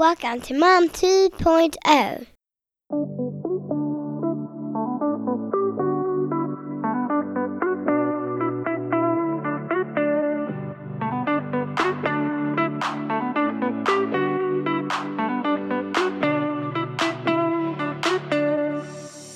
[0.00, 2.26] Welcome to Mom 2.0.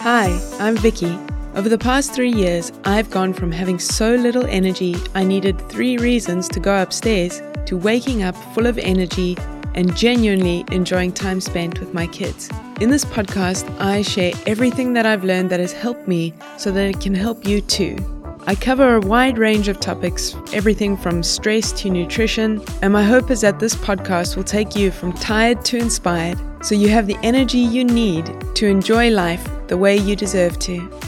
[0.01, 1.19] Hi, I'm Vicky.
[1.55, 5.99] Over the past three years, I've gone from having so little energy I needed three
[5.99, 9.37] reasons to go upstairs to waking up full of energy
[9.75, 12.51] and genuinely enjoying time spent with my kids.
[12.81, 16.89] In this podcast, I share everything that I've learned that has helped me so that
[16.89, 17.97] it can help you too.
[18.47, 23.31] I cover a wide range of topics, everything from stress to nutrition, and my hope
[23.31, 27.17] is that this podcast will take you from tired to inspired so you have the
[27.23, 31.04] energy you need to enjoy life the way you deserve to.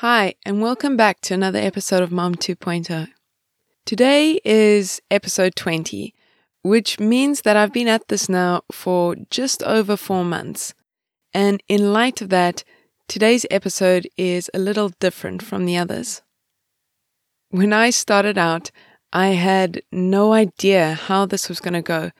[0.00, 3.08] Hi, and welcome back to another episode of Mom 2.0.
[3.84, 6.14] Today is episode 20,
[6.62, 10.72] which means that I've been at this now for just over four months.
[11.34, 12.64] And in light of that,
[13.08, 16.22] today's episode is a little different from the others.
[17.50, 18.70] When I started out,
[19.12, 22.10] I had no idea how this was going to go.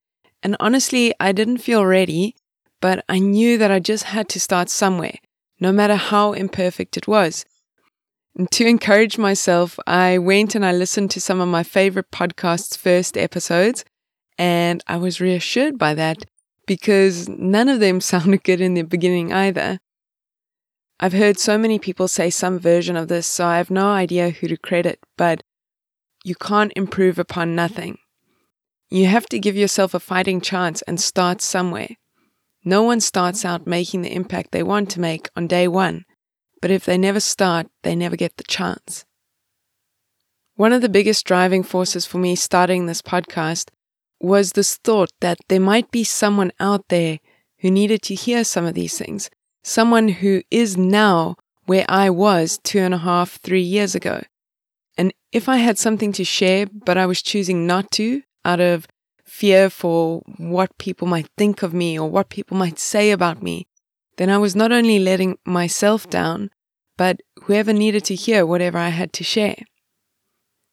[0.43, 2.37] And honestly, I didn't feel ready,
[2.83, 5.17] but I knew that I just had to start somewhere,
[5.59, 7.47] no matter how imperfect it was.
[8.37, 12.77] And to encourage myself, I went and I listened to some of my favorite podcasts'
[12.77, 13.85] first episodes,
[14.39, 16.25] and I was reassured by that
[16.67, 19.81] because none of them sounded good in the beginning either.
[21.03, 24.31] I've heard so many people say some version of this, so I have no idea
[24.31, 25.43] who to credit, but
[26.25, 27.99] you can't improve upon nothing.
[28.91, 31.97] You have to give yourself a fighting chance and start somewhere.
[32.65, 36.05] No one starts out making the impact they want to make on day one,
[36.61, 39.05] but if they never start, they never get the chance.
[40.57, 43.71] One of the biggest driving forces for me starting this podcast
[44.21, 47.19] was this thought that there might be someone out there
[47.61, 49.31] who needed to hear some of these things,
[49.63, 54.23] someone who is now where I was two and a half, three years ago.
[54.99, 58.87] And if I had something to share, but I was choosing not to out of
[59.25, 63.67] fear for what people might think of me or what people might say about me,
[64.21, 66.51] then I was not only letting myself down,
[66.99, 69.57] but whoever needed to hear whatever I had to share.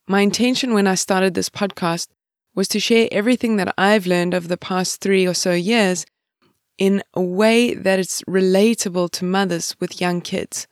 [0.06, 2.10] My intention when I started this podcast
[2.54, 6.06] was to share everything that I've learned over the past three or so years
[6.78, 10.68] in a way that it's relatable to mothers with young kids.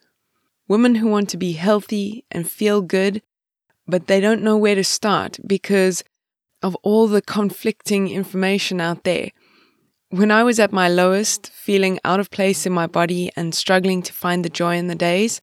[0.68, 3.22] Women who want to be healthy and feel good
[3.88, 6.04] but they don't know where to start because
[6.62, 9.30] of all the conflicting information out there.
[10.16, 14.02] When I was at my lowest, feeling out of place in my body and struggling
[14.04, 15.42] to find the joy in the days,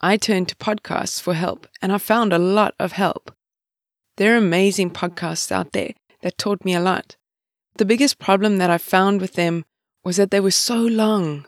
[0.00, 3.34] I turned to podcasts for help and I found a lot of help.
[4.16, 5.92] There are amazing podcasts out there
[6.22, 7.16] that taught me a lot.
[7.76, 9.66] The biggest problem that I found with them
[10.04, 11.44] was that they were so long.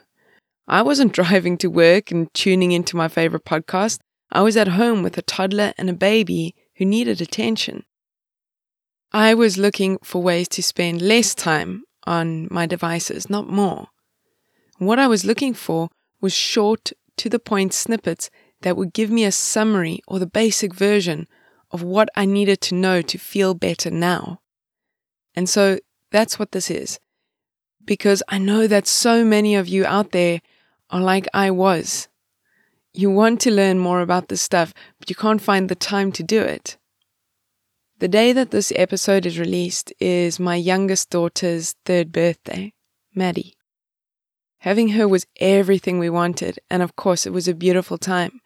[0.69, 4.01] I wasn't driving to work and tuning into my favorite podcast.
[4.31, 7.85] I was at home with a toddler and a baby who needed attention.
[9.13, 13.89] I was looking for ways to spend less time on my devices, not more.
[14.79, 15.89] What I was looking for
[16.21, 18.31] was short, to the point snippets
[18.61, 21.27] that would give me a summary or the basic version
[21.71, 24.41] of what I needed to know to feel better now.
[25.35, 25.79] And so
[26.11, 27.01] that's what this is.
[27.85, 30.41] Because I know that so many of you out there
[30.91, 32.09] are like I was
[32.97, 36.23] you want to learn more about this stuff, but you can't find the time to
[36.23, 36.79] do it.
[37.99, 42.75] The day that this episode is released is my youngest daughter's third birthday,
[43.15, 43.55] Maddie.
[44.59, 48.41] Having her was everything we wanted, and of course, it was a beautiful time.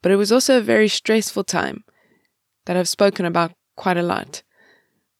[0.00, 1.84] But it was also a very stressful time
[2.64, 4.42] that I've spoken about quite a lot.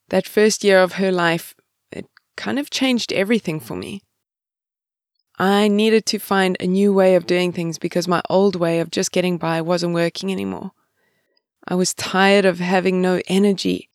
[0.09, 1.55] That first year of her life,
[1.93, 2.07] it
[2.39, 4.01] kind of changed everything for me.
[5.39, 8.91] I needed to find a new way of doing things because my old way of
[8.91, 10.73] just getting by wasn't working anymore.
[11.67, 13.89] I was tired of having no energy.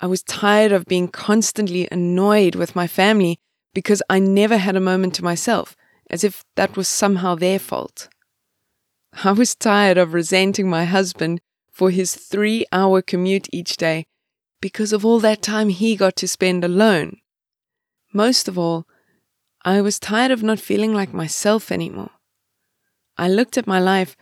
[0.00, 3.38] I was tired of being constantly annoyed with my family
[3.74, 5.76] because I never had a moment to myself,
[6.10, 8.08] as if that was somehow their fault.
[9.24, 11.40] I was tired of resenting my husband
[11.70, 14.06] for his three hour commute each day
[14.60, 17.18] because of all that time he got to spend alone.
[18.12, 18.86] Most of all,
[19.64, 22.10] I was tired of not feeling like myself anymore.
[23.18, 24.16] I looked at my life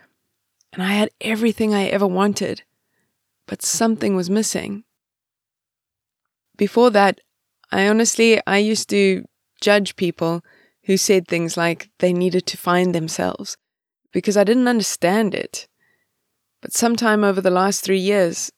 [0.73, 2.62] and I had everything I ever wanted,
[3.46, 4.85] but something was missing.
[6.56, 7.20] Before that,
[7.73, 9.25] I honestly, I used to
[9.61, 10.43] judge people
[10.85, 13.56] who said things like they needed to find themselves
[14.12, 15.67] because I didn't understand it.
[16.62, 18.52] But sometime over the last three years,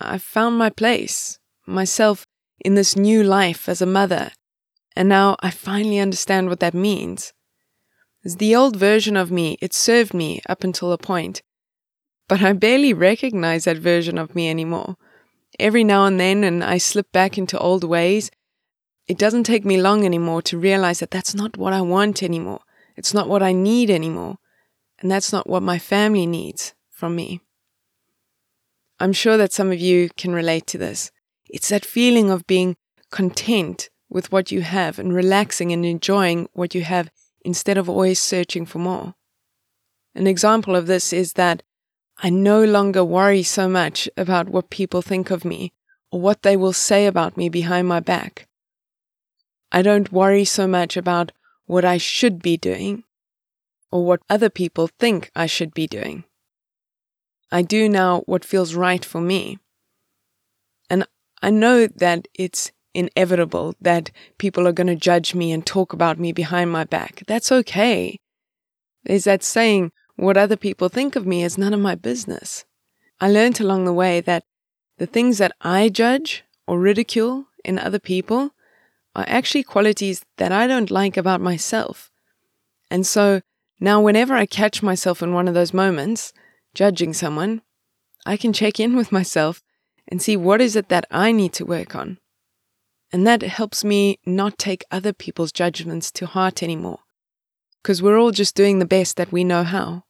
[0.00, 2.26] I've found my place, myself
[2.60, 4.32] in this new life as a mother,
[4.96, 7.32] and now I finally understand what that means.
[8.24, 11.42] As the old version of me, it served me up until a point,
[12.28, 14.96] but I barely recognize that version of me anymore.
[15.58, 18.30] Every now and then, and I slip back into old ways,
[19.06, 22.60] it doesn't take me long anymore to realize that that's not what I want anymore.
[22.96, 24.38] It's not what I need anymore.
[25.00, 27.40] And that's not what my family needs from me.
[28.98, 31.10] I'm sure that some of you can relate to this.
[31.50, 32.76] It's that feeling of being
[33.10, 37.10] content with what you have and relaxing and enjoying what you have
[37.44, 39.14] instead of always searching for more.
[40.14, 41.62] An example of this is that
[42.18, 45.72] I no longer worry so much about what people think of me
[46.10, 48.46] or what they will say about me behind my back.
[49.72, 51.32] I don't worry so much about
[51.66, 53.04] what I should be doing
[53.90, 56.24] or what other people think I should be doing.
[57.50, 59.58] I do now what feels right for me.
[60.88, 61.06] And
[61.42, 66.18] I know that it's inevitable that people are going to judge me and talk about
[66.18, 67.24] me behind my back.
[67.26, 68.20] That's okay.
[69.04, 72.64] There's that saying, what other people think of me is none of my business.
[73.20, 74.44] I learned along the way that
[74.98, 78.54] the things that I judge or ridicule in other people
[79.16, 82.10] are actually qualities that I don't like about myself.
[82.90, 83.40] And so
[83.80, 86.32] now, whenever I catch myself in one of those moments,
[86.74, 87.62] judging someone,
[88.24, 89.62] I can check in with myself
[90.08, 92.18] and see what is it that I need to work on.
[93.12, 97.00] And that helps me not take other people's judgments to heart anymore,
[97.84, 100.04] because we're all just doing the best that we know how.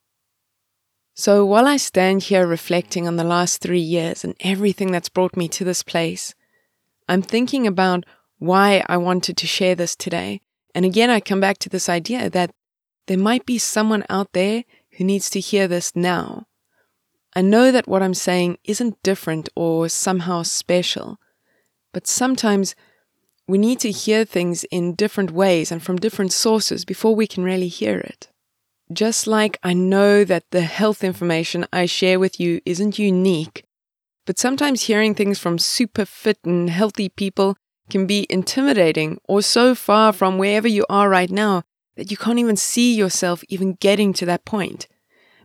[1.13, 5.37] So while I stand here reflecting on the last three years and everything that's brought
[5.37, 6.37] me to this place,
[7.09, 8.05] I'm thinking about
[8.39, 10.41] why I wanted to share this today.
[10.73, 12.55] And again, I come back to this idea that
[13.09, 14.63] there might be someone out there
[14.97, 16.47] who needs to hear this now.
[17.35, 21.19] I know that what I'm saying isn't different or somehow special,
[21.93, 22.77] but sometimes
[23.47, 27.45] we need to hear things in different ways and from different sources before we can
[27.45, 28.29] really hear it.
[28.93, 33.65] Just like I know that the health information I share with you isn't unique,
[34.27, 37.57] but sometimes hearing things from super fit and healthy people
[37.91, 41.63] can be intimidating or so far from wherever you are right now
[41.97, 44.87] that you can't even see yourself even getting to that point.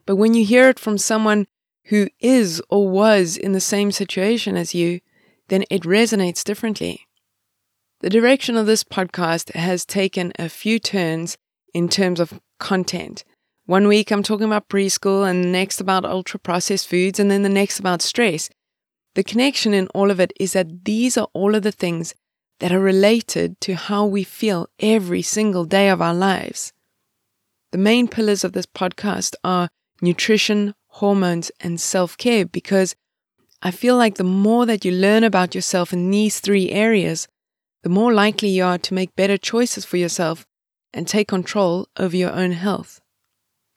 [0.05, 1.47] But when you hear it from someone
[1.85, 5.01] who is or was in the same situation as you,
[5.49, 7.07] then it resonates differently.
[8.01, 11.37] The direction of this podcast has taken a few turns
[11.73, 13.25] in terms of content.
[13.65, 17.43] One week I'm talking about preschool, and the next about ultra processed foods, and then
[17.43, 18.49] the next about stress.
[19.15, 22.15] The connection in all of it is that these are all of the things
[22.61, 26.71] that are related to how we feel every single day of our lives.
[27.73, 29.67] The main pillars of this podcast are
[30.01, 32.95] nutrition, hormones, and self care because
[33.61, 37.27] I feel like the more that you learn about yourself in these three areas,
[37.83, 40.45] the more likely you are to make better choices for yourself
[40.93, 42.99] and take control over your own health.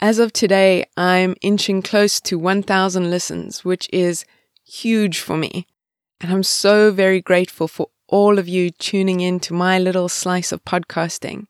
[0.00, 4.25] As of today, I'm inching close to 1,000 listens, which is
[4.64, 5.66] huge for me.
[6.20, 10.52] And I'm so very grateful for all of you tuning in to my little slice
[10.52, 11.46] of podcasting.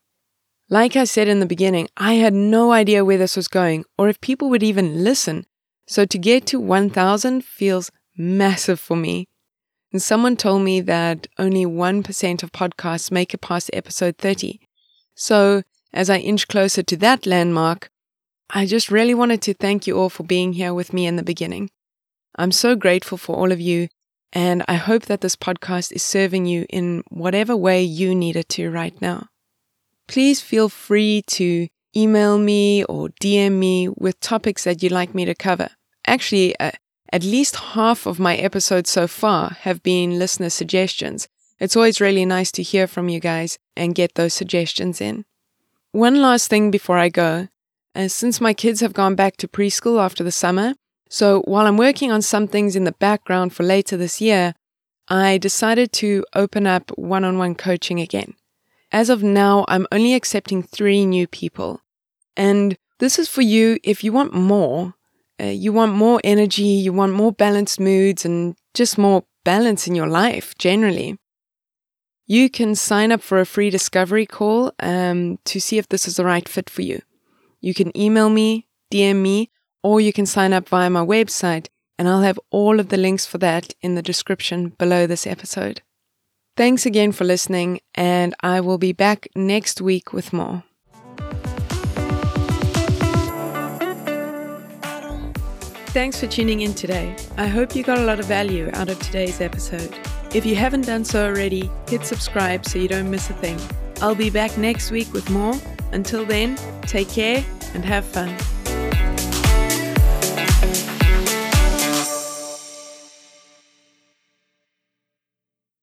[0.69, 4.07] Like I said in the beginning, I had no idea where this was going or
[4.07, 5.45] if people would even listen.
[5.87, 9.27] So to get to 1000 feels massive for me.
[9.93, 14.59] And someone told me that only 1% of podcasts make it past episode 30.
[15.15, 15.61] So
[15.93, 17.91] as I inch closer to that landmark,
[18.49, 21.23] I just really wanted to thank you all for being here with me in the
[21.23, 21.69] beginning.
[22.35, 23.87] I'm so grateful for all of you
[24.33, 28.49] and I hope that this podcast is serving you in whatever way you need it
[28.49, 29.27] to right now.
[30.07, 35.25] Please feel free to email me or DM me with topics that you'd like me
[35.25, 35.69] to cover.
[36.07, 36.71] Actually, uh,
[37.13, 41.27] at least half of my episodes so far have been listener suggestions.
[41.59, 45.23] It's always really nice to hear from you guys and get those suggestions in.
[45.91, 47.49] One last thing before I go.
[47.93, 50.73] Uh, since my kids have gone back to preschool after the summer,
[51.07, 54.55] so while I'm working on some things in the background for later this year,
[55.07, 58.33] I decided to open up one on one coaching again.
[58.91, 61.81] As of now, I'm only accepting three new people.
[62.35, 64.95] And this is for you if you want more.
[65.41, 69.95] Uh, you want more energy, you want more balanced moods, and just more balance in
[69.95, 71.17] your life generally.
[72.25, 76.15] You can sign up for a free discovery call um, to see if this is
[76.15, 77.01] the right fit for you.
[77.59, 79.51] You can email me, DM me,
[79.83, 83.25] or you can sign up via my website, and I'll have all of the links
[83.25, 85.81] for that in the description below this episode.
[86.55, 90.63] Thanks again for listening, and I will be back next week with more.
[95.93, 97.15] Thanks for tuning in today.
[97.37, 99.95] I hope you got a lot of value out of today's episode.
[100.33, 103.59] If you haven't done so already, hit subscribe so you don't miss a thing.
[104.01, 105.53] I'll be back next week with more.
[105.91, 107.45] Until then, take care
[107.75, 108.35] and have fun.